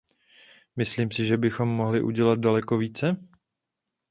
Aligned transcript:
Myslím 0.75 1.11
si, 1.11 1.25
že 1.25 1.37
bychom 1.37 1.69
mohli 1.69 2.01
udělat 2.01 2.39
daleko 2.39 2.77
více? 2.77 3.17